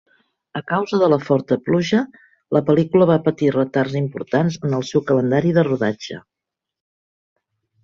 [0.59, 1.99] A causa de la forta pluja,
[2.57, 6.21] la pel·lícula va patir retards importants en el seu calendari de rodatge.